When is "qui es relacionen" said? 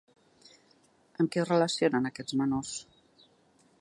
1.35-2.11